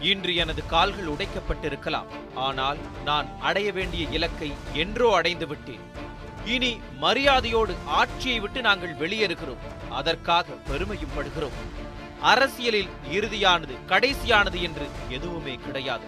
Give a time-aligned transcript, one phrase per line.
[0.00, 2.06] இன்று எனது கால்கள் உடைக்கப்பட்டிருக்கலாம்.
[2.34, 5.96] ஆனால் நான் அடைய வேண்டிய இலக்கை என்றோ அடைந்து விட்டேன்.
[6.44, 9.64] இனி மரியாதையோடு ஆட்சியை விட்டு நாங்கள் வெளியேறுகிறோம்.
[9.90, 11.86] அதற்காக பெருமையும் படுகிறோம்.
[12.20, 16.04] அரசியலில் இறுதியானது கடைசியானது என்று எதுவுமே கிடையாது.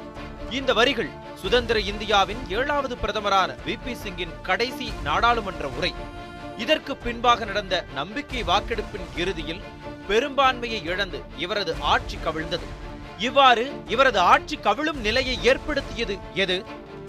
[0.51, 3.79] இந்த வரிகள் சுதந்திர இந்தியாவின் ஏழாவது பிரதமரான வி.
[3.85, 3.95] பி.
[3.95, 5.95] சிங்கின் கடைசி நாடாளுமன்ற உரை.
[6.59, 9.61] இதற்கு பின்பாக நடந்த நம்பிக்கை வாக்கெடுப்பின் இறுதியில்
[10.09, 12.89] பெரும்பான்மையை இழந்து இவரது ஆட்சி கவிழ்ந்தது.
[13.27, 16.65] இவ்வாறு இவரது ஆட்சி கவிழும் நிலையை ஏற்படுத்தியது எது?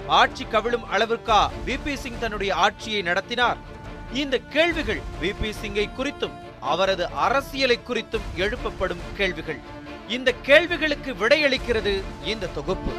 [0.07, 3.57] ஆட்சி கவிழும் அளவிற்கா வி பி சிங் தன்னுடைய ஆட்சியை நடத்தினார்?
[4.13, 9.59] இந்த கேள்விகள் வி பி சிங்கை குறித்தும் அவரது அரசியலை குறித்தும் எழுப்பப்படும் கேள்விகள்.
[10.07, 12.91] இந்த கேள்விகளுக்கு விடையளிக்கிறது இந்த தொகுப்பு.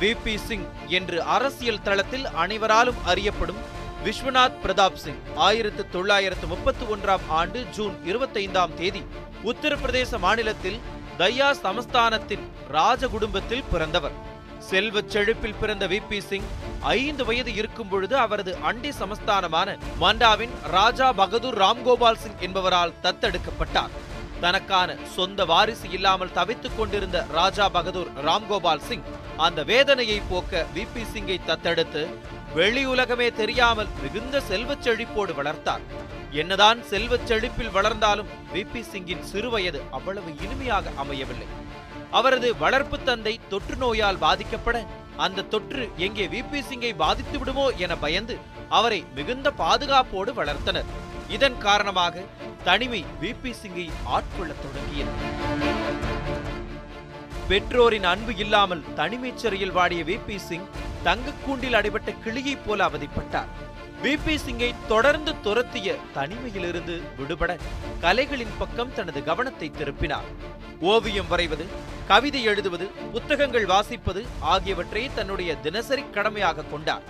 [0.00, 7.24] வி பி சிங் என்று அரசியல் தளத்தில் அனைவராலும் அறியப்படும் விஸ்வநாத் பிரதாப் சிங் ஆயிரத்து தொள்ளாயிரத்து முப்பத்தி ஒன்றாம்
[7.28, 9.02] ஆண்டு ஜூன் இருபத்தைந்தாம் தேதி
[9.44, 10.80] உத்தரப்பிரதேச மாநிலத்தில்
[11.18, 14.12] தயா சமஸ்தானத்தின் ராஜ குடும்பத்தில் பிறந்தவர்.
[14.58, 16.02] செல்வச் செழிப்பில் பிறந்த வி.
[16.08, 16.20] பி.
[16.20, 16.42] சிங்
[16.80, 23.94] ஐந்து வயது இருக்கும் பொழுது அவரது அண்டை சமஸ்தானமான மண்டாவின் ராஜா பகதூர் ராம்கோபால் சிங் என்பவரால் தத்தெடுக்கப்பட்டார்.
[24.40, 29.02] தனக்கான சொந்த வாரிசு இல்லாமல் தவித்துக் கொண்டிருந்த ராஜா பகதூர் ராம்கோபால் சிங்
[29.36, 30.86] அந்த வேதனையை போக்க வி.
[30.94, 31.02] பி.
[31.02, 32.06] சிங்கை தத்தெடுத்து
[32.54, 35.80] வெளி உலகமே தெரியாமல் மிகுந்த செல்வச் செழிப்போடு வளர்த்தார்.
[36.30, 38.66] என்னதான் செல்வச் செழிப்பில் வளர்ந்தாலும் வி.
[38.72, 38.82] பி.
[38.82, 41.46] சிங்கின் சிறுவயது அவ்வளவு இனிமையாக அமையவில்லை.
[42.10, 46.44] அவரது வளர்ப்பு தந்தை தொற்று நோயால் பாதிக்கப்பட அந்த தொற்று எங்கே வி.
[46.50, 46.60] பி.
[46.60, 48.38] சிங்கை பாதித்து விடுமோ என பயந்து
[48.68, 50.84] அவரை மிகுந்த பாதுகாப்போடு வளர்த்தனர்.
[51.28, 52.24] இதன் காரணமாக
[52.64, 53.34] தனிமை வி.
[53.42, 53.50] பி.
[53.50, 55.12] சிங்கை ஆட்கொள்ளத் தொடங்கியது.
[57.48, 60.18] பெற்றோரின் அன்பு இல்லாமல் தனிமைச் சிறையில் வாடிய வி.
[60.26, 60.38] பி.
[60.38, 60.68] சிங்
[61.04, 63.50] தங்கக்கூண்டில் அடிபட்ட கிளியைப் போல அவதிப்பட்டார்.
[64.02, 64.34] V P.
[64.34, 67.56] சிங்கை தொடர்ந்து துரத்திய தனிமையிலிருந்து விடுபட
[68.00, 70.28] கலைகளின் பக்கம் தனது கவனத்தை திருப்பினார்.
[70.80, 71.66] ஓவியம் வரைவது
[72.08, 77.02] கவிதை எழுதுவது புத்தகங்கள் வாசிப்பது ஆகியவற்றை தன்னுடைய தினசரி கடமையாக கொண்டார்.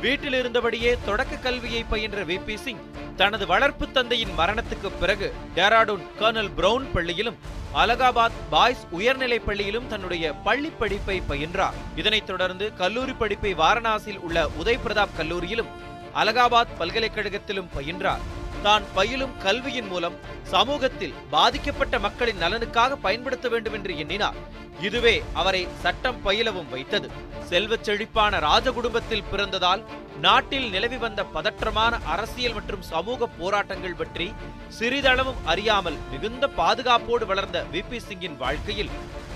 [0.00, 2.44] வீட்டில் இருந்தபடியே தொடக்க கல்வியை பயின்ற வி.
[2.44, 2.56] பி.
[2.56, 2.82] சிங்
[3.16, 7.38] தனது வளர்ப்பு தந்தையின் மரணத்துக்கு பிறகு டேராடூன் கர்னல் பிரவுன் பள்ளியிலும்
[7.74, 11.78] அலகாபாத் பாய்ஸ் உயர்நிலைப் பள்ளியிலும் தன்னுடைய பள்ளி படிப்பை பயின்றார்.
[11.96, 18.24] இதனைத் தொடர்ந்து கல்லூரி படிப்பை வாரணாசியில் உள்ள உதய் பிரதாப் கல்லூரியிலும் அலகாபாத் பல்கலைக்கழகத்திலும் பயின்றார்.
[18.62, 24.36] தான் பயிலும் கல்வியின் மூலம் சமூகத்தில் பாதிக்கப்பட்ட மக்களின் நலனுக்காக பயன்படுத்த வேண்டும் என்று எண்ணினார்.
[24.80, 27.10] இதுவே அவரை சட்டம் பயிலவும் வைத்தது.
[27.48, 29.82] செல்வச் செழிப்பான ராஜ குடும்பத்தில் பிறந்ததால்
[30.20, 34.32] நாட்டில் நிலவி வந்த பதற்றமான அரசியல் மற்றும் சமூக போராட்டங்கள் பற்றி
[34.78, 37.82] சிறிதளவும் அறியாமல் மிகுந்த பாதுகாப்போடு வளர்ந்த வி.
[37.90, 37.98] பி.
[37.98, 38.90] சிங்கின் வாழ்க்கையில்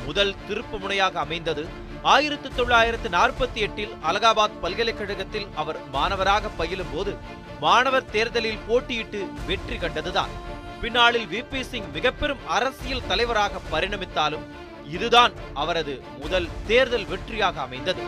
[0.07, 1.67] முதல் திருப்பு முனையாக அமைந்தது
[2.13, 7.17] ஆயிரத்தி தொள்ளாயிரத்து நாற்பத்தி எட்டில் அலகாபாத் பல்கலைக்கழகத்தில் அவர் மாணவராக பயிலும் போது
[7.61, 10.33] மாணவர் தேர்தலில் போட்டியிட்டு வெற்றி கண்டதுதான்.
[10.81, 11.45] பின்னாளில் வி.
[11.51, 11.63] பி.
[11.63, 14.45] சிங் மிகப்பெரும் அரசியல் தலைவராக பரிணமித்தாலும்
[14.89, 18.03] இதுதான் அவரது முதல் தேர்தல் வெற்றியாக அமைந்தது.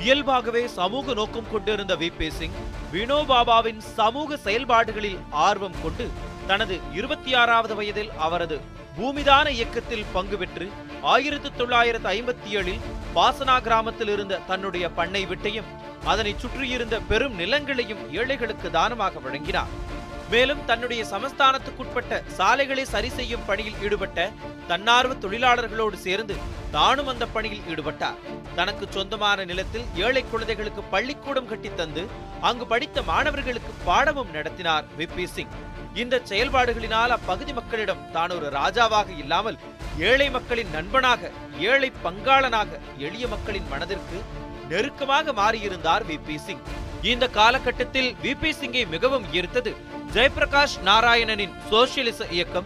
[0.00, 2.10] இயல்பாகவே சமூக நோக்கம் கொண்டிருந்த வி.
[2.18, 2.30] பி.
[2.30, 2.58] சிங்
[2.92, 6.08] வினோபாபாவின் சமூக செயல்பாடுகளில் ஆர்வம் கொண்டு
[6.46, 10.70] தனது இருபத்தி ஆறாவது வயதில் அவரது பூமிதான இயக்கத்தில் பங்கு பெற்று
[11.02, 12.80] ஆயிரத்தி தொள்ளாயிரத்து ஐம்பத்தி ஏழில்
[13.14, 15.64] பாசனா கிராமத்தில் இருந்த தன்னுடைய பண்ணை விட்டையும்
[16.04, 19.88] அதனை சுற்றியிருந்த பெரும் நிலங்களையும் ஏழைகளுக்கு தானமாக வழங்கினார்.
[20.30, 24.30] மேலும் தன்னுடைய சமஸ்தானத்துக்குட்பட்ட சாலைகளை சரி செய்யும் பணியில் ஈடுபட்ட
[24.68, 26.34] தன்னார்வ தொழிலாளர்களோடு சேர்ந்து
[26.70, 28.18] தானும் அந்த பணியில் ஈடுபட்டார்.
[28.54, 32.06] தனக்கு சொந்தமான நிலத்தில் ஏழை குழந்தைகளுக்கு பள்ளிக்கூடம் கட்டித் தந்து
[32.40, 35.68] அங்கு படித்த மாணவர்களுக்கு பாடமும் நடத்தினார் விபி சிங்.
[35.94, 39.58] இந்த செயல்பாடுகளினால் அப்பகுதி மக்களிடம் தான் ஒரு ராஜாவாக இல்லாமல்
[39.98, 44.22] ஏழை மக்களின் நண்பனாக ஏழை பங்காளனாக எளிய மக்களின் மனதிற்கு
[44.68, 46.18] நெருக்கமாக மாறியிருந்தார் வி.
[46.26, 46.38] பி.
[46.38, 46.62] சிங்.
[47.02, 48.34] இந்த காலகட்டத்தில் வி.
[48.34, 48.52] பி.
[48.52, 49.76] சிங்கை மிகவும் ஈர்த்தது
[50.14, 52.64] ஜெயபிரகாஷ் நாராயணனின் சோசியலிச இயக்கம்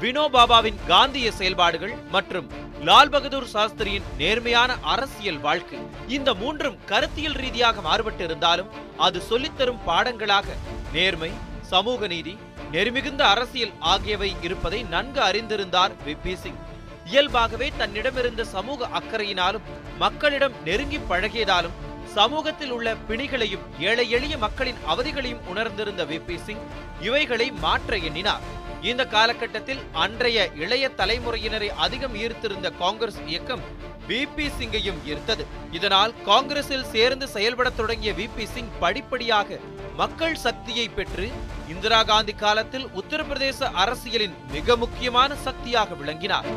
[0.00, 2.48] வினோபாபாவின் காந்திய செயல்பாடுகள் மற்றும்
[2.80, 5.78] லால் பகதூர் சாஸ்திரியின் நேர்மையான அரசியல் வாழ்க்கை.
[6.08, 10.46] இந்த மூன்றும் கருத்தியல் ரீதியாக மாறுபட்டு இருந்தாலும் அது சொல்லித்தரும் பாடங்களாக
[10.92, 11.30] நேர்மை
[11.62, 12.38] சமூக நீதி
[12.72, 16.60] நெருமிகுந்த அரசியல் ஆகியவை இருப்பதை நன்கு அறிந்திருந்தார் வி பி சிங்
[17.06, 19.66] இயல்பாகவே தன்னிடமிருந்த சமூக அக்கறையினாலும்
[19.98, 21.76] மக்களிடம் நெருங்கி பழகியதாலும்
[22.14, 26.64] சமூகத்தில் உள்ள பிணிகளையும் ஏழை எளிய மக்களின் அவதிகளையும் உணர்ந்திருந்த வி பி சிங்
[27.00, 28.44] இவைகளை மாற்ற எண்ணினார்.
[28.82, 33.60] இந்த காலகட்டத்தில் அன்றைய இளைய தலைமுறையினரை அதிகம் ஈர்த்திருந்த காங்கிரஸ் இயக்கம்
[34.08, 35.44] வி பி சிங்கையும் ஈர்த்தது.
[35.70, 39.58] இதனால் காங்கிரஸில் சேர்ந்து செயல்படத் தொடங்கிய வி பி சிங் படிப்படியாக
[39.98, 41.26] மக்கள் சக்தியை பெற்று
[41.72, 46.48] இந்திரா காந்தி காலத்தில் உத்தரப்பிரதேச அரசியலின் மிக முக்கியமான சக்தியாக விளங்கினார்.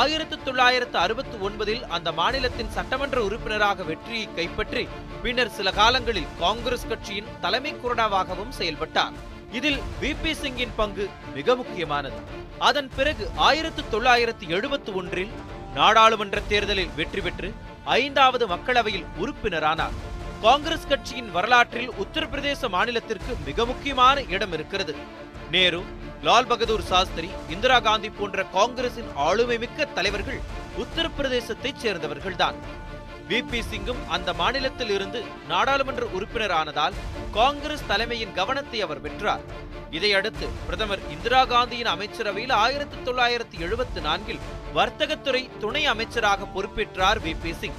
[0.00, 4.84] ஆயிரத்தி தொள்ளாயிரத்து அறுபத்தி ஒன்பதில் அந்த மாநிலத்தின் சட்டமன்ற உறுப்பினராக வெற்றியை கைப்பற்றி
[5.22, 9.14] பின்னர் சில காலங்களில் காங்கிரஸ் கட்சியின் தலைமை குரடாவாகவும் செயல்பட்டார்.
[9.52, 12.20] இதில் விபி சிங்கின் பங்கு மிக முக்கியமானது.
[12.58, 15.32] அதன் பிறகு ஆயிரத்து தொள்ளாயிரத்து எழுபத்தி ஒன்றில்
[15.74, 17.50] நாடாளுமன்ற தேர்தலில் வெற்றி பெற்று
[17.84, 19.96] ஐந்தாவது மக்களவையில் உறுப்பினரானார்.
[20.42, 24.94] காங்கிரஸ் கட்சியின் வரலாற்றில் உத்தரப்பிரதேச மாநிலத்திற்கு மிக முக்கியமான இடம் இருக்கிறது.
[25.50, 25.80] நேரு
[26.22, 30.40] லால் பகதூர் சாஸ்திரி இந்திரா காந்தி போன்ற காங்கிரசின் ஆளுமை மிக்க தலைவர்கள்
[30.78, 32.54] உத்தரப்பிரதேசத்தைச் சேர்ந்தவர்கள்தான்.
[33.28, 36.94] விபி சிங்கும் அந்த மாநிலத்தில் இருந்து நாடாளுமன்ற உறுப்பினர் ஆனதால்
[37.32, 39.44] காங்கிரஸ் தலைமையின் கவனத்தை அவர் பெற்றார்.
[39.90, 44.42] இதையடுத்து பிரதமர் இந்திரா காந்தியின் அமைச்சரவையில் ஆயிரத்தி தொள்ளாயிரத்தி எழுபத்தி நான்கில்
[44.74, 47.78] வர்த்தகத்துறை துணை அமைச்சராக பொறுப்பேற்றார் விபி சிங்.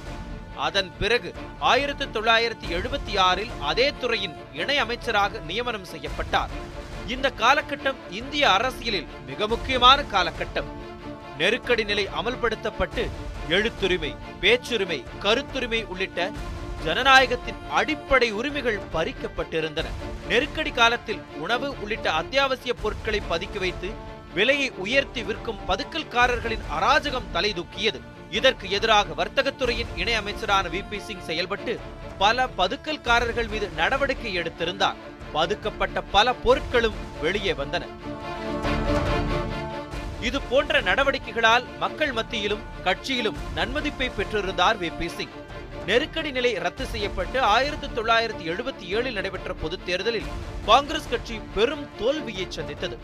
[0.66, 6.52] அதன் பிறகு ஆயிரத்தி தொள்ளாயிரத்தி எழுபத்தி ஆறில் அதே துறையின் இணை அமைச்சராக நியமனம் செய்யப்பட்டார்.
[7.06, 10.70] இந்த காலகட்டம் இந்திய அரசியலில் மிக முக்கியமான காலகட்டம்.
[11.38, 13.04] நெருக்கடி நிலை அமல்படுத்தப்பட்டு
[13.48, 16.30] எழுத்துரிமை பேச்சுரிமை கருத்துரிமை உள்ளிட்ட
[16.84, 19.88] ஜனநாயகத்தின் அடிப்படை உரிமைகள் பறிக்கப்பட்டிருந்தன.
[20.28, 23.90] நெருக்கடி காலத்தில் உணவு உள்ளிட்ட அத்தியாவசிய பொருட்களை பதுக்கி வைத்து
[24.34, 30.84] விலையை உயர்த்தி விற்கும் பதுக்கல்காரர்களின் அராஜகம் தலைதூக்கியது இதற்கு எதிராக வர்த்தகத்துறையின் இணை அமைச்சரான வி.
[30.88, 30.98] பி.
[30.98, 31.80] சிங் செயல்பட்டு
[32.18, 34.94] பல பதுக்கல்காரர்கள் மீது நடவடிக்கை எடுத்திருந்தார்.
[35.34, 37.86] பதுக்கப்பட்ட பல பொருட்களும் வெளியே வந்தன.
[40.20, 44.96] இது போன்ற நடவடிக்கைகளால் மக்கள் மத்தியிலும் கட்சியிலும் நன்மதிப்பை பெற்றிருந்தார் வி.
[44.98, 45.08] பி.
[45.08, 45.28] சிங்.
[45.86, 50.26] நெருக்கடி நிலை ரத்து செய்யப்பட்டு ஆயிரத்தி தொள்ளாயிரத்தி எழுபத்தி ஏழில் நடைபெற்ற பொதுத் தேர்தலில்
[50.66, 52.98] காங்கிரஸ் கட்சி பெரும் தோல்வியை சந்தித்தது.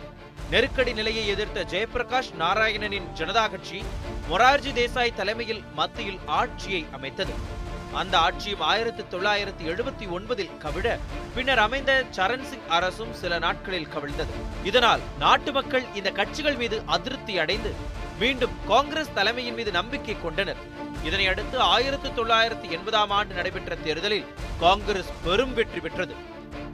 [0.50, 3.78] நெருக்கடி நிலையை எதிர்த்த ஜெயபிரகாஷ் நாராயணனின் ஜனதா கட்சி
[4.30, 7.32] மொரார்ஜி தேசாய் தலைமையில் மத்தியில் ஆட்சியை அமைத்தது.
[7.92, 10.98] அந்த ஆட்சியும் ஆயிரத்தி தொள்ளாயிரத்தி எழுபத்தி ஒன்பதில் கவிழ
[11.34, 14.34] பின்னர் அமைந்த சரண் சிங் அரசும் சில நாட்களில் கவிழ்ந்தது.
[14.64, 17.72] இதனால் நாட்டு மக்கள் இந்த கட்சிகள் மீது அதிருப்தி அடைந்து
[18.18, 20.62] மீண்டும் காங்கிரஸ் தலைமையின் மீது நம்பிக்கை கொண்டனர்.
[21.04, 24.26] இதனையடுத்து ஆயிரத்தி தொள்ளாயிரத்தி எண்பதாம் ஆண்டு நடைபெற்ற தேர்தலில்
[24.60, 26.14] காங்கிரஸ் பெரும் வெற்றி பெற்றது.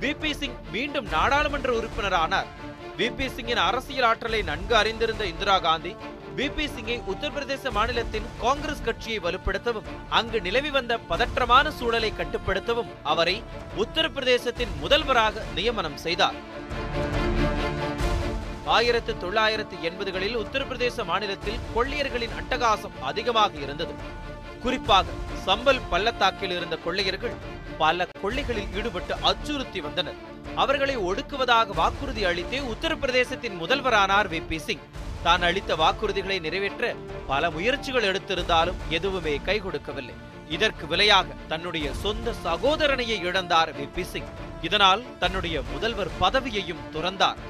[0.01, 2.62] விபி சிங் மீண்டும் நாடாளுமன்ற உறுப்பினரானார்.
[2.99, 5.93] விபி சிங்கின் அரசியல் ஆற்றலை நன்கு அறிந்திருந்த இந்திரா காந்தி
[6.39, 13.37] விபி சிங்கை உத்தரப்பிரதேச மாநிலத்தின் காங்கிரஸ் கட்சியை வலுப்படுத்தவும் அங்கு நிலவி வந்த பதற்றமான சூழலை கட்டுப்படுத்தவும் அவரை
[13.85, 16.39] உத்தரப்பிரதேசத்தின் முதல்வராக நியமனம் செய்தார்.
[18.77, 23.95] ஆயிரத்து தொள்ளாயிரத்து எண்பதுகளில் உத்தரப்பிரதேச மாநிலத்தில் கொள்ளையர்களின் அட்டகாசம் அதிகமாக இருந்தது.
[24.63, 25.07] குறிப்பாக
[25.47, 27.35] சம்பல் பள்ளத்தாக்கில் இருந்த கொள்ளையர்கள்
[27.79, 30.15] பல கொள்ளைகளில் ஈடுபட்டு அச்சுறுத்தி வந்தனர்.
[30.55, 34.43] அவர்களை ஒடுக்குவதாக வாக்குறுதி அளித்தே உத்தரப்பிரதேசத்தின் முதல்வரானார் வி.
[34.49, 34.59] பி.
[34.59, 34.85] சிங்.
[35.23, 36.95] தான் அளித்த வாக்குறுதிகளை நிறைவேற்ற
[37.27, 40.15] பல முயற்சிகள் எடுத்திருந்தாலும் எதுவுமே கை கொடுக்கவில்லை.
[40.49, 43.89] இதற்கு விலையாக தன்னுடைய சொந்த சகோதரனையே இழந்தார் வி.
[43.95, 44.03] பி.
[44.03, 44.31] சிங்.
[44.63, 47.41] இதனால் தன்னுடைய முதல்வர் பதவியையும் துறந்தார்.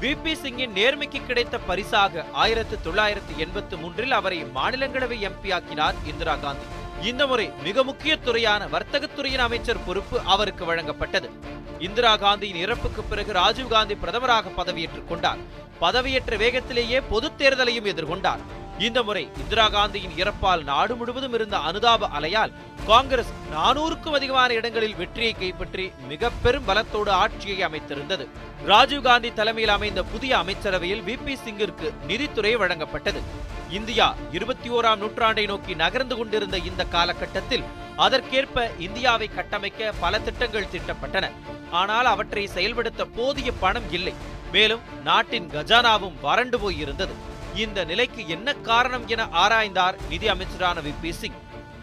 [0.00, 6.64] விபி சிங்கின் நேர்மைக்கு கிடைத்த பரிசாக ஆயிரத்து தொள்ளாயிரத்து எண்பத்தி மூன்றில் அவரை மாநிலங்களவை எம்பி ஆக்கினார் இந்திரா காந்தி.
[7.02, 11.30] இந்த முறை மிக முக்கிய துறையான வர்த்தகத்துறையின் அமைச்சர் பொறுப்பு அவருக்கு வழங்கப்பட்டது.
[11.78, 15.38] இந்திரா காந்தியின் இறப்புக்கு பிறகு ராஜீவ் காந்தி பிரதமராக பதவியேற்றுக் கொண்டார்.
[15.80, 18.40] பதவியேற்ற வேகத்திலேயே பொதுத் தேர்தலையும் எதிர்கொண்டார்.
[18.78, 22.52] இந்த முறை இந்திரா காந்தியின் இறப்பால் நாடு முழுவதும் இருந்த அனுதாப அலையால்
[22.86, 28.28] காங்கிரஸ் நானூறுக்கும் அதிகமான இடங்களில் வெற்றியை கைப்பற்றி மிக பெரும் பலத்தோடு ஆட்சியை அமைத்திருந்தது.
[28.66, 31.24] ராஜீவ் காந்தி தலைமையில் அமைந்த புதிய அமைச்சரவையில் வி.
[31.24, 31.34] பி.
[31.44, 33.22] சிங்கிற்கு நிதித்துறை வழங்கப்பட்டது.
[33.70, 37.64] இந்தியா இருபத்தி ஓராம் நூற்றாண்டை நோக்கி நகர்ந்து கொண்டிருந்த இந்த காலகட்டத்தில்
[37.96, 41.30] அதற்கேற்ப இந்தியாவை கட்டமைக்க பல திட்டங்கள் திட்டப்பட்டன.
[41.70, 44.14] ஆனால் அவற்றை செயல்படுத்த போதிய பணம் இல்லை.
[44.52, 50.94] மேலும் நாட்டின் கஜானாவும் வறண்டு போய் இருந்தது இந்த நிலைக்கு என்ன காரணம் என ஆராய்ந்தார் நிதி அமைச்சரான வி.
[51.00, 51.12] பி.
[51.12, 51.32] சிங்.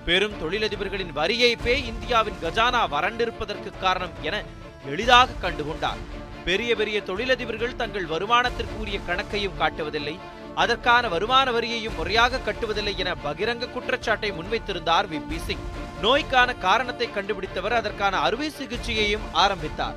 [0.05, 4.43] பெரும் தொழிலதிபர்களின் வரியேப்பே இந்தியாவின் கஜானா வறண்டிருப்பதற்கு காரணம் என
[4.85, 5.97] எளிதாக கண்டுகொண்டார்.
[6.45, 10.19] பெரிய பெரிய தொழிலதிபர்கள் தங்கள் வருமானத்திற்குரிய கணக்கையும் காட்டுவதில்லை.
[10.55, 15.27] அதற்கான வருமான வரியையும் முறையாக கட்டுவதில்லை என பகிரங்க குற்றச்சாட்டை முன்வைத்திருந்தார் வி.
[15.27, 15.39] பி.
[15.39, 15.65] சிங்.
[16.01, 19.95] நோய்க்கான காரணத்தை கண்டுபிடித்தவர் அதற்கான அறுவை சிகிச்சையையும் ஆரம்பித்தார்.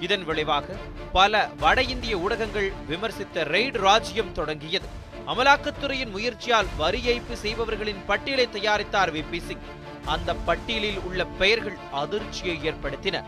[0.00, 0.76] இதன் விளைவாக
[1.12, 5.04] பல வட இந்திய ஊடகங்கள் விமர்சித்த ரெய்டு ராஜ்யம் தொடங்கியது.
[5.26, 9.24] அமலாக்கத்துறையின் முயற்சியால் வரி ஏய்ப்பு செய்பவர்களின் பட்டியலை தயாரித்தார் வி.
[9.30, 9.40] பி.
[9.40, 9.60] சிங்.
[10.04, 13.24] அந்த பட்டியலில் உள்ள பெயர்கள் அதிர்ச்சியை ஏற்படுத்தின.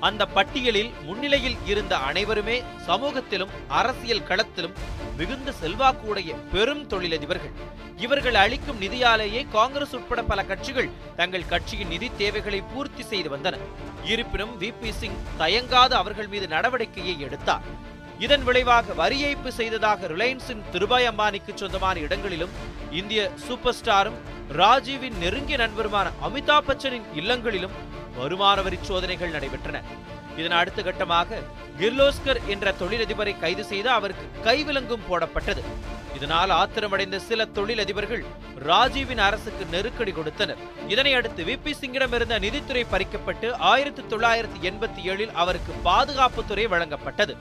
[0.00, 4.72] அந்த பட்டியலில் முன்னிலையில் இருந்த அனைவருமே சமூகத்திலும் அரசியல் களத்திலும்
[5.16, 7.52] மிகுந்த செல்வாக்கு உடைய பெரும் தொழிலதிபர்கள்.
[7.96, 13.58] இவர்கள் அளிக்கும் நிதியாலேயே காங்கிரஸ் உட்பட பல கட்சிகள் தங்கள் கட்சியின் நிதி தேவைகளை பூர்த்தி செய்து வந்தன.
[14.04, 14.74] இருப்பினும் வி.
[14.80, 14.92] பி.
[14.92, 17.98] சிங் தயங்காது அவர்கள் மீது நடவடிக்கையை எடுத்தார்.
[18.24, 22.54] இதன் விளைவாக வரி ஏய்ப்பு செய்ததாக ரிலையன்ஸின் திருபாய் அம்பானிக்கு சொந்தமான இடங்களிலும்
[23.00, 24.18] இந்திய சூப்பர் ஸ்டாரும்
[24.60, 27.76] ராஜீவின் நெருங்கிய நண்பருமான அமிதாப் பச்சனின் இல்லங்களிலும்
[28.18, 29.78] வருமான வரி சோதனைகள் நடைபெற்றன.
[30.36, 31.38] இதன் அடுத்த கட்டமாக
[31.80, 35.62] கிர்லோஸ்கர் என்ற தொழிலதிபரை கைது செய்து அவருக்கு கைவிலங்கும் போடப்பட்டது.
[36.16, 38.24] இதனால் ஆத்திரமடைந்த சில தொழிலதிபர்கள்
[38.68, 40.60] ராஜீவின் அரசுக்கு நெருக்கடி கொடுத்தனர்.
[40.88, 47.34] இதனை அடுத்து விபி சிங்கிடமிருந்த நிதித்துறை பறிக்கப்பட்டு ஆயிரத்தி தொள்ளாயிரத்தி எண்பத்தி ஏழில் அவருக்கு பாதுகாப்புத்துறை வழங்கப்பட்டது.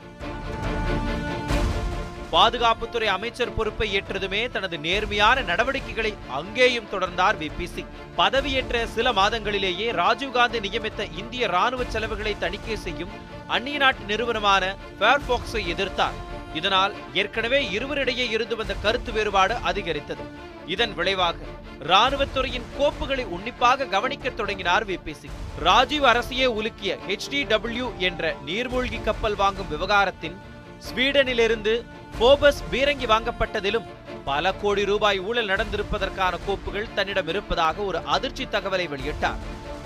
[2.34, 10.60] பாதுகாப்புத்துறை அமைச்சர் பொறுப்பை ஏற்றதுமே தனது நேர்மையான நடவடிக்கைகளை அங்கேயும் தொடர்ந்தார் விபி சிங் பதவியேற்ற சில மாதங்களிலேயே ராஜீவ்காந்தி
[10.66, 13.16] நியமித்த இந்திய ராணுவ செலவுகளை தணிக்கை செய்யும்
[13.56, 14.64] அந்நிய நாட்டு நிறுவனமான
[15.00, 16.20] ஃபேர்பாக்ஸை எதிர்த்தார்.
[16.54, 20.24] இதனால் ஏற்கனவே இருவரிடையே இருந்து வந்த கருத்து வேறுபாடு அதிகரித்தது.
[20.74, 21.38] இதன் விளைவாக
[21.92, 29.72] ராணுவத்துறையின் கோப்புகளை உன்னிப்பாக கவனிக்க தொடங்கினார் விபி சிங் ராஜீவ் அரசையே உலுக்கிய HDW என்ற நீர்மூழ்கி கப்பல் வாங்கும்
[29.74, 30.38] விவகாரத்தின்
[30.88, 31.74] ஸ்வீடனிலிருந்து
[32.18, 33.88] போபஸ் பீரங்கி வாங்கப்பட்டதிலும்
[34.25, 39.42] பல கோடி ரூபாய் ஊழல் நடந்திருப்பதற்கான கோப்புகள் தன்னிடம் இருப்பதாக ஒரு அதிர்ச்சி தகவலை வெளியிட்டார்.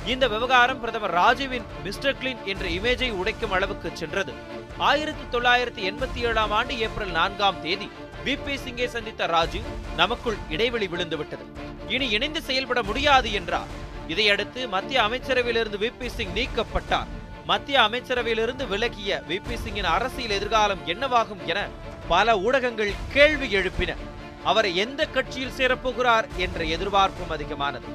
[0.05, 4.33] இந்த விவகாரம் பிரதமர் ராஜீவின் மிஸ்டர் கிளின் என்ற இமேஜை உடைக்கும் அளவுக்கு சென்றது.
[4.77, 7.89] ஆயிரத்தி தொள்ளாயிரத்தி எண்பத்தி ஏழாம் ஆண்டு ஏப்ரல் நான்காம் தேதி
[8.25, 11.45] விபி சிங்கை சந்தித்த ராஜீவ் நமக்குள் இடைவெளி விழுந்துவிட்டது.
[11.87, 13.67] இனி இணைந்து செயல்பட முடியாது என்றார்.
[14.07, 17.11] இதையடுத்து மத்திய அமைச்சரவையிலிருந்து விபி சிங் நீக்கப்பட்டார்.
[17.45, 21.67] மத்திய அமைச்சரவையிலிருந்து விலகிய விபி சிங்கின் அரசியல் எதிர்காலம் என்னவாகும் என
[22.07, 23.95] பல ஊடகங்கள் கேள்வி எழுப்பின.
[24.43, 27.85] அவரை எந்த கட்சியில் சேரப்போகிறார் என்ற எதிர்பார்ப்பும் அதிகமானது.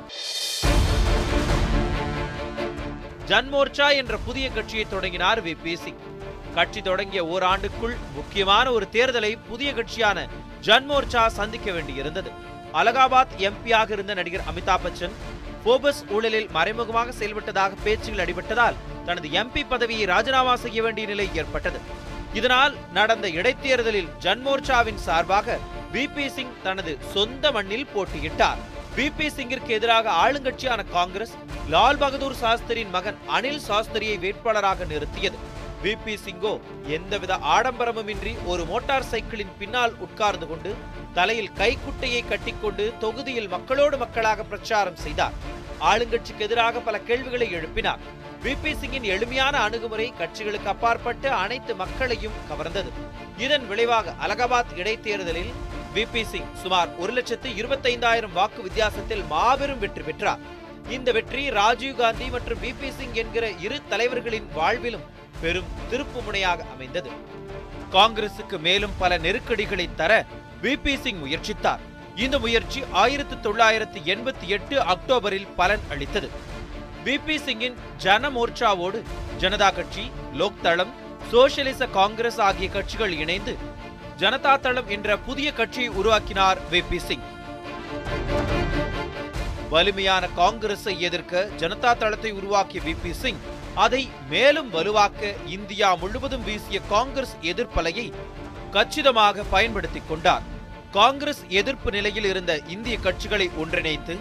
[3.28, 6.00] ஜன்மோர்ச்சா என்ற புதிய கட்சியை தொடங்கினார் விபி சிங்.
[6.54, 10.26] கட்சி தொடங்கிய ஓராண்டுக்குள் முக்கியமான ஒரு தேர்தலை புதிய கட்சியான
[10.62, 12.30] ஜன்மோர்ச்சா சந்திக்க வேண்டியிருந்தது.
[12.72, 15.16] அலகாபாத் எம்பியாக இருந்த நடிகர் அமிதாப் பச்சன்
[15.64, 18.74] போபஸ் ஊழலில் மறைமுகமாக செயல்பட்டதாக பேச்சுகள் அடிபட்டதால்
[19.04, 21.80] தனது எம்பி பதவியை ராஜினாமா செய்ய வேண்டிய நிலை ஏற்பட்டது.
[22.34, 25.58] இதனால் நடந்த இடைத்தேர்தலில் ஜன்மோர்ச்சாவின் சார்பாக
[25.92, 28.60] விபி சிங் தனது சொந்த மண்ணில் போட்டியிட்டார்.
[28.96, 31.34] விபி சிங்கிற்கு எதிராக ஆளுங்கட்சியான காங்கிரஸ்
[31.74, 35.38] லால் பகதூர் சாஸ்திரியின் மகன் அனில் சாஸ்திரியை வேட்பாளராக நிறுத்தியது.
[35.82, 36.60] விபி சிங்கோ
[36.96, 40.74] எந்தவித ஆடம்பரமுமின்றி ஒரு மோட்டார் சைக்கிளின் பின்னால் உட்கார்ந்து கொண்டு
[41.14, 45.36] தலையில் கைக்குட்டையை கட்டிக்கொண்டு தொகுதியில் மக்களோடு மக்களாக பிரச்சாரம் செய்தார்.
[45.80, 47.98] ஆளுங்கட்சிக்கு எதிராக பல கேள்விகளை எழுப்பினார்.
[48.42, 52.90] விபி சிங்கின் எளிமையான அணுகுமுறை கட்சிகளுக்கு அப்பாற்பட்டு அனைத்து மக்களையும் கவர்ந்தது.
[53.38, 55.52] இதன் விளைவாக அலகாபாத் இடைத்தேர்தலில்
[55.94, 60.38] விபி சிங் சுமார் ஒரு லட்சத்து இருபத்தைந்தாயிரம் வாக்கு வித்தியாசத்தில் மாபெரும் வெற்றி பெற்றார்.
[60.88, 65.06] இந்த வெற்றி ராஜீவ் காந்தி மற்றும் விபி சிங் என்கிற இரு தலைவர்களின் வாழ்விலும்
[65.40, 67.10] பெரும் திருப்பு முனையாக அமைந்தது.
[67.92, 70.24] காங்கிரசுக்கு மேலும் பல நெருக்கடிகளை தர
[70.62, 71.84] விபி சிங் முயற்சித்தார்.
[72.24, 76.28] இந்த முயற்சி ஆயிரத்தி தொள்ளாயிரத்தி எண்பத்தி எட்டு அக்டோபரில் பலன் அளித்தது.
[77.04, 78.98] விபி சிங்கின் ஜன மோர்ச்சாவோடு
[79.42, 80.04] ஜனதா கட்சி
[80.40, 80.92] லோக் தளம்
[81.32, 83.54] சோசியலிச காங்கிரஸ் ஆகிய கட்சிகள் இணைந்து
[84.22, 87.24] ஜனதா தளம் என்ற புதிய கட்சியை உருவாக்கினார் விபி சிங்.
[89.70, 93.42] வலிமையான காங்கிரஸை எதிர்க்க ஜனதா தளத்தை உருவாக்கிய விபி சிங்
[93.74, 98.12] அதை மேலும் வலுவாக்க இந்தியா முழுவதும் வீசிய காங்கிரஸ் எதிர்ப்பலையை
[98.70, 100.46] கச்சிதமாக பயன்படுத்திக் கொண்டார்.
[100.92, 104.16] காங்கிரஸ் எதிர்ப்பு நிலையில் இருந்த இந்திய கட்சிகளை ஒன்றிணைத்து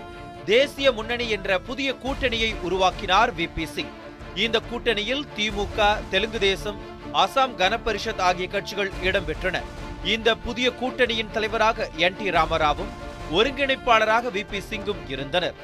[0.45, 3.93] தேசிய முன்னணி என்ற புதிய கூட்டணியை உருவாக்கினார் விபி சிங்.
[4.35, 6.79] இந்த கூட்டணியில் திமுக தெலுங்கு தேசம்
[7.13, 9.61] அசாம் கனபரிஷத் ஆகிய கட்சிகள் இடம்பெற்றன.
[10.03, 12.93] இந்த புதிய கூட்டணியின் தலைவராக என் டி ராமராவும்
[13.33, 15.55] ஒருங்கிணைப்பாளராக விபி சிங்கும் இருந்தனர்.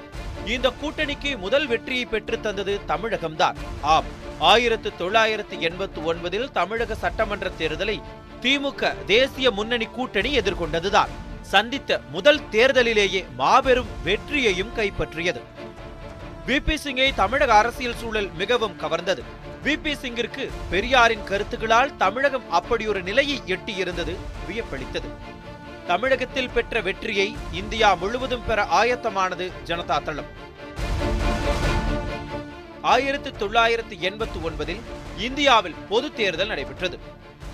[0.46, 3.56] இந்த கூட்டணிக்கு முதல் வெற்றியை பெற்று தந்தது தமிழகம்தான்.
[3.82, 4.06] ஆம்
[4.40, 8.02] ஆயிரத்து தொள்ளாயிரத்து எண்பத்தி ஒன்பதில் தமிழக சட்டமன்ற தேர்தலை
[8.44, 11.12] திமுக தேசிய முன்னணி கூட்டணி எதிர்கொண்டதுதான்.
[11.42, 15.42] சந்தித்த முதல் தேர்தலிலேயே மாபெரும் வெற்றியையும் கைப்பற்றியது.
[16.48, 19.24] விபி சிங்கை தமிழக அரசியல் சூழல் மிகவும் கவர்ந்தது.
[19.64, 24.16] விபி சிங்கிற்கு பெரியாரின் கருத்துக்களால் தமிழகம் அப்படியொரு நிலையை எட்டியிருந்தது
[24.50, 25.10] வியப்பளித்தது.
[25.88, 30.32] தமிழகத்தில் பெற்ற வெற்றியை இந்தியா முழுவதும் பெற ஆயத்தமானது ஜனதா தளம்.
[32.82, 34.80] ஆயிரத்தி தொள்ளாயிரத்தி எண்பத்தி ஒன்பதில்
[35.18, 37.00] இந்தியாவில் பொது தேர்தல் நடைபெற்றது.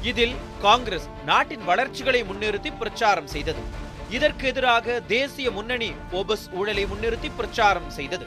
[0.02, 3.62] இதில் காங்கிரஸ் நாட்டின் வளர்ச்சிகளை முன்னிறுத்தி பிரச்சாரம் செய்தது.
[4.10, 8.26] இதற்கு எதிராக தேசிய முன்னணி ஓபஸ் ஊழலை முன்னிறுத்தி பிரச்சாரம் செய்தது.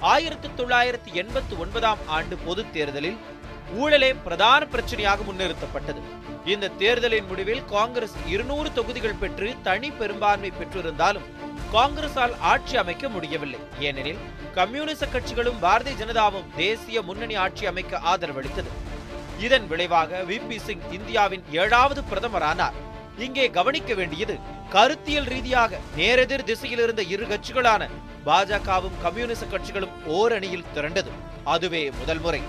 [0.00, 3.16] ஆயிரத்தி தொள்ளாயிரத்தி எண்பத்தி ஒன்பதாம் ஆண்டு பொது தேர்தலில்
[3.78, 6.00] ஊழலே பிரதான பிரச்சனையாக முன்னிறுத்தப்பட்டது.
[6.44, 11.28] இந்த தேர்தலின் முடிவில் காங்கிரஸ் இருநூறு தொகுதிகள் பெற்று தனி பெரும்பான்மை பெற்றிருந்தாலும்
[11.72, 13.60] காங்கிரசால் ஆட்சி அமைக்க முடியவில்லை.
[13.78, 14.18] ஏனெனில்
[14.54, 18.72] கம்யூனிச கட்சிகளும் பாரதிய ஜனதாவும் தேசிய முன்னணி ஆட்சி அமைக்க ஆதரவளித்தது.
[19.38, 22.72] இதன் விளைவாக விபி சிங் இந்தியாவின் ஏழாவது பிரதமரானார்.
[23.18, 24.38] இங்கே கவனிக்க வேண்டியது
[24.70, 27.88] கருத்தியல் ரீதியாக நேரெதிர் திசையில் இருந்த இரு கட்சிகளான
[28.26, 31.10] பாஜகவும் கம்யூனிஸ்ட் கட்சிகளும் ஓரணியில் திரண்டது.
[31.44, 32.40] அதுவே முதல் முறை.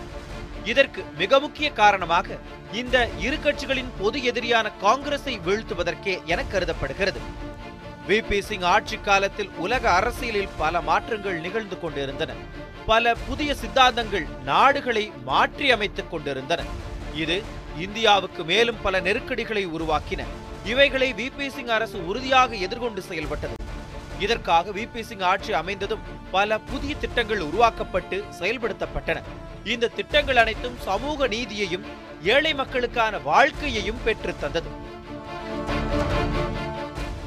[0.63, 2.37] இதற்கு மிக முக்கிய காரணமாக
[2.71, 7.19] இந்த இரு கட்சிகளின் பொது எதிரியான காங்கிரஸை வீழ்த்துவதற்கே என கருதப்படுகிறது.
[8.07, 12.33] விபி சிங் ஆட்சி காலத்தில் உலக அரசியலில் பல மாற்றங்கள் நிகழ்ந்து கொண்டிருந்தன.
[12.86, 16.63] பல புதிய சித்தாந்தங்கள் நாடுகளை மாற்றி அமைத்துக் கொண்டிருந்தன.
[17.15, 17.43] இது
[17.79, 20.24] இந்தியாவுக்கு மேலும் பல நெருக்கடிகளை உருவாக்கின.
[20.65, 23.53] இவைகளை விபி சிங் அரசு உறுதியாக எதிர்கொண்டு செயல்பட்டது.
[24.19, 26.00] இதற்காக விபி சிங் ஆட்சி அமைந்ததும்
[26.31, 29.22] பல புதிய திட்டங்கள் உருவாக்கப்பட்டு செயல்படுத்தப்பட்டன.
[29.63, 31.86] இந்த திட்டங்கள் அனைத்தும் சமூக நீதியையும்
[32.24, 34.82] ஏழை மக்களுக்கான வாழ்க்கையையும் பெற்றுத் தந்தது.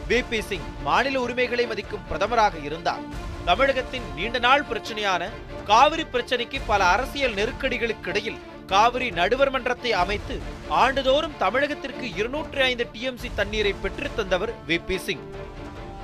[0.08, 3.00] விபி சிங் மாநில உரிமைகளை மதிக்கும் பிரதமராக இருந்தார்.
[3.44, 5.30] தமிழகத்தின் நீண்ட நாள் பிரச்சனையான
[5.66, 13.30] காவிரி பிரச்சனைக்கு பல அரசியல் நெருக்கடிகளுக்கு இடையில் காவிரி நடுவர் மன்றத்தை அமைத்து ஆண்டுதோறும் தமிழகத்திற்கு இருநூற்றி ஐந்து டிஎம்சி
[13.34, 15.34] தண்ணீரை பெற்றுத் தந்தவர் விபி சிங்.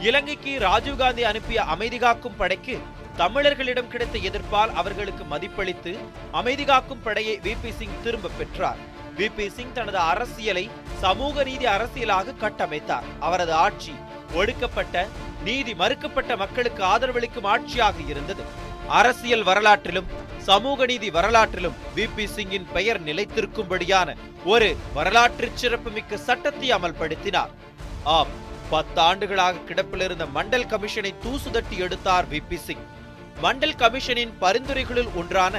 [0.00, 2.78] இலங்கைக்கு ராஜீவ்காந்தி அனுப்பிய அமைதி காக்கும் படைக்கு
[3.18, 5.98] தமிழர்களிடம் கிடைத்த எதிர்ப்பால் அவர்களுக்கு மதிப்பளித்து
[6.32, 8.76] அமைதி காக்கும் படையை விபி சிங் திரும்ப பெற்றார்.
[9.16, 10.70] விபி சிங் தனது அரசியலை
[11.04, 13.06] சமூக நீதி அரசியலாக கட்டமைத்தார்.
[13.26, 13.94] அவரது ஆட்சி
[14.38, 14.96] ஒடுக்கப்பட்ட
[15.46, 18.44] நீதி மறுக்கப்பட்ட மக்களுக்கு ஆதரவளிக்கும் ஆட்சியாக இருந்தது.
[19.00, 20.10] அரசியல் வரலாற்றிலும்
[20.48, 24.14] சமூக நீதி வரலாற்றிலும் விபி சிங்கின் பெயர் நிலைத்திருக்கும்படியான
[24.52, 27.52] ஒரு வரலாற்று சிறப்புமிக்க சட்டத்தை அமல்படுத்தினார்.
[28.16, 28.32] ஆம்
[28.72, 32.84] பத்தாண்டுகளாக கிடப்பில் இருந்த மண்டல் கமிஷனை தூசுதட்டி எடுத்தார் எடுத்தார் விபி சிங்.
[33.44, 35.54] மண்டல் கமிஷனின் பரிந்துரைகளில் ஒன்றான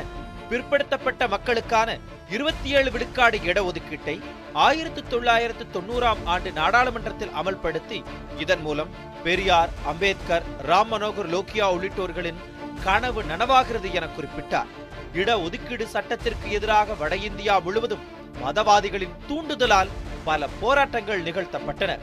[0.50, 1.90] பிற்படுத்தப்பட்ட மக்களுக்கான
[2.30, 4.16] இருபத்தி ஏழு விழுக்காடு இடஒதுக்கீட்டை
[4.54, 8.00] ஆயிரத்தி தொள்ளாயிரத்து தொண்ணூறாம் ஆண்டு நாடாளுமன்றத்தில் அமல்படுத்தி
[8.38, 8.92] இதன் மூலம்
[9.24, 12.42] பெரியார் அம்பேத்கர் ராம் மனோகர் லோக்கியா உள்ளிட்டோர்களின்
[12.84, 14.72] கனவு நனவாகிறது என குறிப்பிட்டார்.
[15.14, 18.04] இட ஒதுக்கீடு சட்டத்திற்கு எதிராக வட இந்தியா முழுவதும்
[18.44, 21.98] மதவாதிகளின் தூண்டுதலால் பல போராட்டங்கள் நிகழ்த்தப்பட்டன.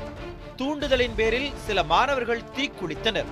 [0.56, 3.30] தூண்டுதலின் பேரில் சில மாணவர்கள் தீக்குளித்தனர்.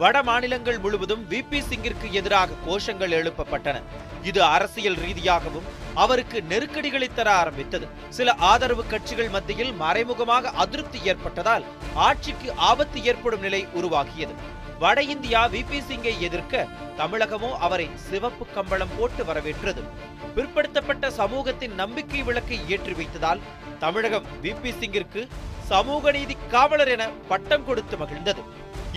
[0.00, 1.38] வட மாநிலங்கள் முழுவதும் வி.
[1.50, 1.58] பி.
[1.60, 3.76] சிங்கிற்கு எதிராக கோஷங்கள் எழுப்பப்பட்டன.
[4.22, 7.86] இது அரசியல் ரீதியாகவும் அவருக்கு நெருக்கடிகளை தர ஆரம்பித்தது.
[8.08, 11.64] சில ஆதரவு கட்சிகள் மத்தியில் மறைமுகமாக அதிருப்தி ஏற்பட்டதால்
[12.08, 14.34] ஆட்சிக்கு ஆபத்து ஏற்படும் நிலை உருவாகியது.
[14.78, 16.66] வட இந்தியா விபி சிங்கை எதிர்க்க
[16.98, 19.82] தமிழகமோ அவரை சிவப்பு கம்பளம் போட்டு வரவேற்றது.
[20.34, 23.44] பிற்படுத்தப்பட்ட சமூகத்தின் நம்பிக்கை விளக்கை ஏற்றி வைத்ததால்
[23.78, 25.28] தமிழகம் விபி சிங்கிற்கு
[25.72, 28.42] சமூக நீதி காவலர் என பட்டம் கொடுத்து மகிழ்ந்தது.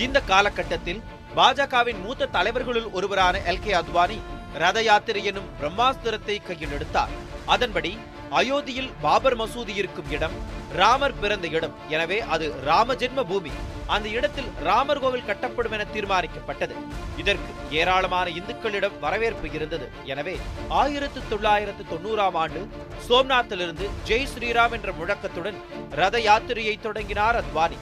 [0.03, 1.01] இந்த காலகட்டத்தில்
[1.37, 4.17] பாஜகவின் மூத்த தலைவர்களுள் ஒருவரான எல் கே அத்வானி
[4.61, 7.13] ரத யாத்திரை எனும் பிரம்மாஸ்திரத்தை கையில் எடுத்தார்
[7.53, 7.91] அதன்படி
[8.39, 10.35] அயோத்தியில் பாபர் மசூதி இருக்கும் இடம்
[10.79, 11.75] ராமர் பிறந்த இடம்.
[11.95, 13.51] எனவே அது ராம ஜென்ம பூமி.
[13.95, 16.75] அந்த இடத்தில் ராமர் கோவில் கட்டப்படும் என தீர்மானிக்கப்பட்டது.
[17.21, 19.87] இதற்கு ஏராளமான இந்துக்களிடம் வரவேற்பு இருந்தது.
[20.11, 20.35] எனவே
[20.81, 22.61] ஆயிரத்து தொள்ளாயிரத்து தொண்ணூறாம் ஆண்டு
[23.07, 25.57] சோம்நாத்திலிருந்து ஜெய் ஸ்ரீராம் என்ற முழக்கத்துடன்
[26.01, 27.79] ரத யாத்திரையை தொடங்கினார் அத்வானி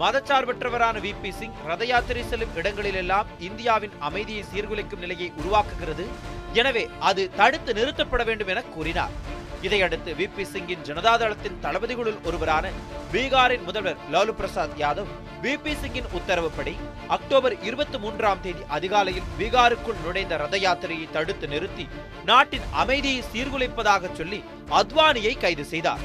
[0.00, 6.04] மதச்சார்பற்றவரான வி பி சிங் ரத யாத்திரை செல்லும் இடங்களிலெல்லாம் இந்தியாவின் அமைதியை சீர்குலைக்கும் நிலையை உருவாக்குகிறது.
[6.60, 9.14] எனவே அது தடுத்து நிறுத்தப்பட வேண்டும் என கூறினார்.
[9.66, 12.72] இதையடுத்து வி பி சிங்கின் ஜனதாதளத்தின் தளபதிகளுள் ஒருவரான
[13.12, 15.12] பீகாரின் முதல்வர் லாலு பிரசாத் யாதவ்
[15.44, 16.74] வி பி சிங்கின் உத்தரவுப்படி
[17.16, 21.86] அக்டோபர் இருபத்தி மூன்றாம் தேதி அதிகாலையில் பீகாருக்குள் நுழைந்த ரத யாத்திரையை தடுத்து நிறுத்தி
[22.30, 24.42] நாட்டின் அமைதியை சீர்குலைப்பதாக சொல்லி
[24.80, 26.04] அத்வானியை கைது செய்தார்.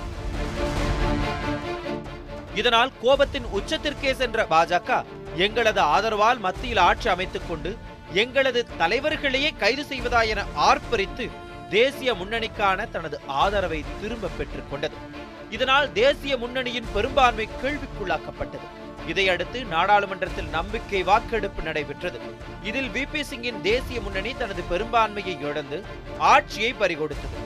[2.56, 5.04] இதனால் கோபத்தின் உச்சத்திற்கே சென்ற பாஜக
[5.36, 7.78] எங்களது ஆதரவால் மத்தியில் ஆட்சி அமைத்துக் கொண்டு
[8.14, 11.30] எங்களது தலைவர்களையே கைது செய்வதா என ஆர்ப்பரித்து
[11.70, 14.96] தேசிய முன்னணிக்கான தனது ஆதரவை திரும்ப பெற்றுக் கொண்டது.
[15.50, 18.68] இதனால் தேசிய முன்னணியின் பெரும்பான்மை கேள்விக்குள்ளாக்கப்பட்டது.
[19.08, 22.20] இதையடுத்து நாடாளுமன்றத்தில் நம்பிக்கை வாக்கெடுப்பு நடைபெற்றது.
[22.64, 25.84] இதில் விபி சிங்கின் தேசிய முன்னணி தனது பெரும்பான்மையை இழந்து
[26.18, 27.38] ஆட்சியை பறிகொடுத்தது.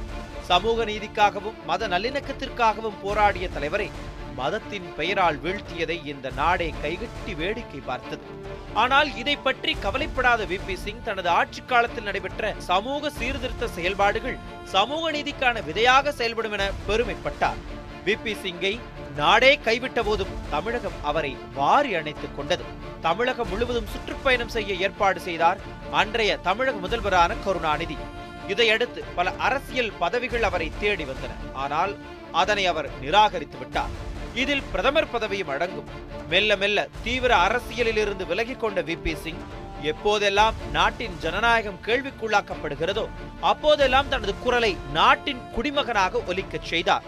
[0.42, 3.92] சமூக நீதிக்காகவும் மத நல்லிணக்கத்திற்காகவும் போராடிய தலைவரை
[4.40, 8.26] மதத்தின் பெயரால் வீழ்த்தியதை இந்த நாடே கைகட்டி வேடிக்கை பார்த்தது.
[8.84, 14.38] ஆனால் இதை பற்றி கவலைப்படாத விபி சிங் தனது ஆட்சி காலத்தில் நடைபெற்ற சமூக சீர்திருத்த செயல்பாடுகள்
[14.76, 17.62] சமூக நீதிக்கான விதையாக செயல்படும் என பெருமைப்பட்டார்.
[18.08, 18.74] விபி சிங்கை
[19.20, 22.64] நாடே கைவிட்ட போதும் தமிழகம் அவரை வாரி அணைத்துக் கொண்டது.
[23.06, 25.62] தமிழகம் முழுவதும் சுற்றுப்பயணம் செய்ய ஏற்பாடு செய்தார்
[26.02, 27.98] அன்றைய தமிழக முதல்வரான கருணாநிதி.
[28.54, 31.38] இதையடுத்து பல அரசியல் பதவிகள் அவரை தேடி வந்தன.
[31.64, 31.94] ஆனால்
[32.42, 33.94] அதனை அவர் நிராகரித்து விட்டார்.
[34.42, 35.90] இதில் பிரதமர் பதவியும் அடங்கும்.
[36.30, 39.44] மெல்ல மெல்ல தீவிர அரசியலில் இருந்து விலகிக் கொண்ட விபி சிங்
[39.92, 43.06] எப்போதெல்லாம் நாட்டின் ஜனநாயகம் கேள்விக்குள்ளாக்கப்படுகிறதோ
[43.42, 47.06] அப்போதெல்லாம் தனது குரலை நாட்டின் குடிமகனாக ஒலிக்கச் செய்தார்.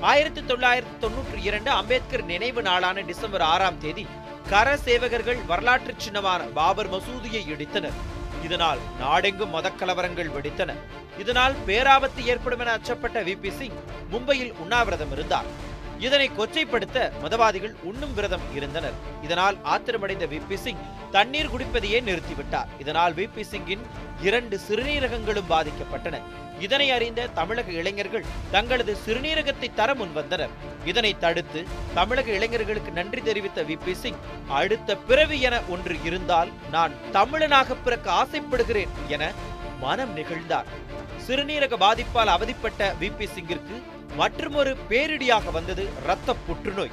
[0.00, 4.06] ஆயிரத்தி தொள்ளாயிரத்தி தொன்னூற்றி இரண்டு அம்பேத்கர் நினைவு நாளான டிசம்பர் ஆறாம் தேதி
[4.50, 7.98] கர சேவகர்கள் வரலாற்று சின்னமான பாபர் மசூதியை இடித்தனர்.
[8.44, 10.74] இதனால் நாடெங்கும் மதக்கலவரங்கள் வெடித்தன.
[11.18, 13.78] இதனால் பேராபத்து ஏற்படும் என அச்சப்பட்ட விபி சிங்
[14.12, 15.48] மும்பையில் உண்ணாவிரதம் இருந்தார்.
[16.06, 18.96] இதனை கொச்சைப்படுத்த மதவாதிகள் உண்ணும் விரதம் இருந்தனர்.
[19.26, 20.84] இதனால் ஆத்திரமடைந்த விபி சிங்
[21.16, 22.70] தண்ணீர் குடிப்பதையே நிறுத்திவிட்டார்.
[22.82, 23.84] இதனால் விபி சிங்கின்
[24.28, 26.18] இரண்டு சிறுநீரகங்களும் பாதிக்கப்பட்டன.
[26.66, 30.54] இதனை அறிந்த தமிழக இளைஞர்கள் தங்களது சிறுநீரகத்தை தர முன்வந்தனர்.
[30.90, 31.60] இதனை தடுத்து
[31.98, 34.20] தமிழக இளைஞர்களுக்கு நன்றி தெரிவித்த விபி சிங்
[34.60, 39.32] அடுத்த பிறவி என ஒன்று இருந்தால் நான் தமிழனாக பிறக்க ஆசைப்படுகிறேன் என
[39.84, 40.68] மனம் நிகழ்ந்தார்.
[41.26, 43.76] சிறுநீரக பாதிப்பால் அவதிப்பட்ட விபி சிங்கிற்கு
[44.16, 46.90] மற்றுமொரு பேரிடியாக வந்தது இரத்த புற்றுநோய்.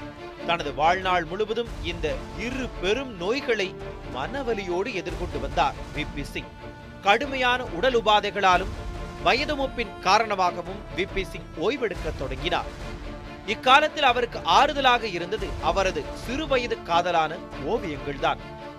[0.47, 3.75] தனது வாழ்நாள் முழுவதும் இந்த இரு பெரும் நோய்களை
[4.15, 6.51] மனவலியோடு எதிர்கொண்டு வந்தார் விபி சிங்.
[7.01, 8.73] கடுமையான உடல் உபாதைகளாலும்
[9.23, 12.65] வயது மூப்பின் காரணமாகவும் விபி சிங் ஓய்வெடுக்க தொடங்கினார்.
[13.45, 18.37] இக்காலத்தில் அவருக்கு ஆறுதலாக இருந்தது அவரது சிறு வயது காதலான ஓவியங்கள் தான்.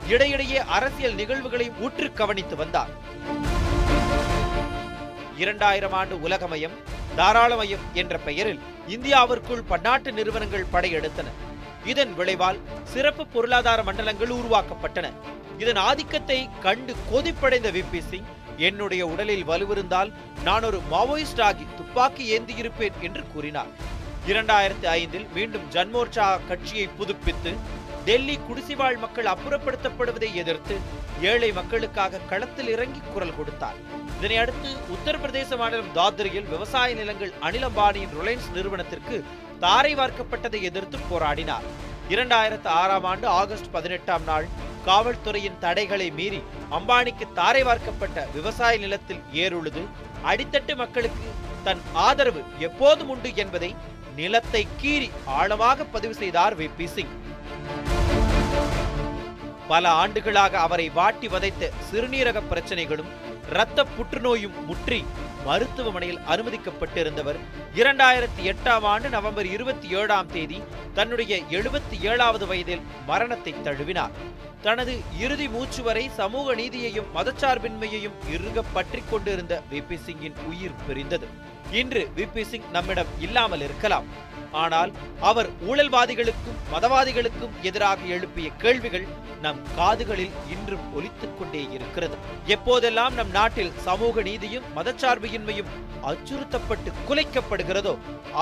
[0.08, 2.90] இடையிடையே அரசியல் நிகழ்வுகளையும் உற்று கவனித்து வந்தார்.
[5.36, 11.26] இரண்டாயிரம் ஆண்டு உலகமயம் தாராளமயம் என்ற பெயரில் இந்தியாவிற்குள் பன்னாட்டு நிறுவனங்கள் படையெடுத்தன.
[11.84, 15.10] இதன் விளைவால் சிறப்பு பொருளாதார மண்டலங்கள் உருவாக்கப்பட்டன.
[15.58, 20.12] இதன் ஆதிக்கத்தை கண்டு கொதிப்படைந்த விபி சிங் என்னுடைய உடலில் வலுவிருந்தால்
[20.44, 23.66] நான் ஒரு மாவோயிஸ்ட் ஆகி துப்பாக்கி ஏந்தியிருப்பேன் என்று கூறினார்.
[24.26, 27.56] இரண்டாயிரத்தி ஐந்தில் மீண்டும் ஜன்மோர்ச்சா கட்சியை புதுப்பித்து
[28.08, 30.74] டெல்லி குடிசிவாழ் மக்கள் அப்புறப்படுத்தப்படுவதை எதிர்த்து
[31.30, 33.78] ஏழை மக்களுக்காக களத்தில் இறங்கி குரல் கொடுத்தார்.
[34.18, 39.16] இதனையடுத்து உத்தரப்பிரதேச மாநிலம் தாத்ரியில் விவசாய நிலங்கள் அனில் அம்பானியின் ரிலையன்ஸ் நிறுவனத்திற்கு
[39.64, 41.66] தாரை வார்க்கப்பட்டதை எதிர்த்து போராடினார்.
[42.14, 44.48] இரண்டாயிரத்து ஆறாம் ஆண்டு ஆகஸ்ட் பதினெட்டாம் நாள்
[44.88, 46.40] காவல்துறையின் தடைகளை மீறி
[46.78, 49.84] அம்பானிக்கு தாரை வார்க்கப்பட்ட விவசாய நிலத்தில் ஏறுழுது
[50.32, 51.28] அடித்தட்டு மக்களுக்கு
[51.68, 53.72] தன் ஆதரவு எப்போதும் உண்டு என்பதை
[54.20, 57.12] நிலத்தை கீறி ஆழமாக பதிவு செய்தார் விபி சிங்.
[59.68, 63.10] பல ஆண்டுகளாக அவரை வாட்டி வதைத்த சிறுநீரக பிரச்சனைகளும்
[63.50, 65.04] இரத்த புற்றுநோயும் முற்றி
[65.46, 67.38] மருத்துவமனையில் அனுமதிக்கப்பட்டிருந்தவர்.
[67.74, 70.58] இரண்டாயிரத்தி எட்டாம் ஆண்டு நவம்பர் இருபத்தி ஏழாம் தேதி
[70.94, 74.16] தன்னுடைய எழுபத்தி ஏழாவது வயதில் மரணத்தை தழுவினார்.
[74.62, 81.28] தனது இறுதி மூச்சு வரை சமூக நீதியையும் மதச்சார்பின்மையையும் இறுக பற்றி கொண்டிருந்த விபி சிங்கின் உயிர் பிரிந்தது.
[81.76, 84.08] இன்று விபி சிங் நம்மிடம் இல்லாமல் இருக்கலாம்.
[84.62, 84.90] ஆனால்
[85.30, 89.06] அவர் ஊழல்வாதிகளுக்கும் மதவாதிகளுக்கும் எதிராக எழுப்பிய கேள்விகள்
[89.42, 92.16] நம் காதுகளில் இன்றும் ஒலித்துக் கொண்டே இருக்கிறது.
[92.54, 95.72] எப்போதெல்லாம் நம் நாட்டில் சமூக நீதியும் மதச்சார்பின்மையும்
[96.10, 97.94] அச்சுறுத்தப்பட்டு குலைக்கப்படுகிறதோ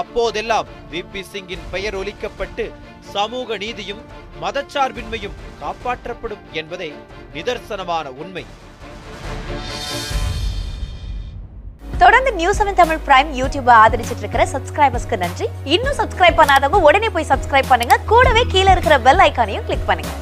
[0.02, 2.66] அப்போதெல்லாம் விபி சிங்கின் பெயர் ஒலிக்கப்பட்டு
[3.14, 4.04] சமூக நீதியும்
[4.44, 6.92] மதச்சார்பின்மையும் காப்பாற்றப்படும் என்பதே
[7.34, 8.46] நிதர்சனமான உண்மை.
[12.02, 15.46] தொடர்ந்து news seven Tamil prime YouTube ஆதரிச்சிட்டு இருக்கிற சப்ஸ்கிரைபர்ஸ்க்கு நன்றி.
[15.74, 17.96] இன்னும் சப்ஸ்கிரைப் பண்ணாதவங்க உடனே போய் சப்ஸ்கிரைப் பண்ணுங்க.
[18.12, 20.12] கூடவே கீழே இருக்கிற பெல் ஐக்கானையும் கிளிக் பண்ணுங்க.